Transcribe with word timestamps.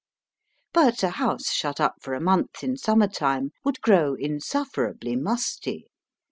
But 0.73 1.03
a 1.03 1.11
house 1.11 1.51
shut 1.51 1.79
up 1.79 1.97
for 2.01 2.15
a 2.15 2.19
month 2.19 2.63
in 2.63 2.75
summer 2.75 3.05
time 3.07 3.51
would 3.63 3.81
grow 3.81 4.15
insufferably 4.15 5.15
musty. 5.15 5.85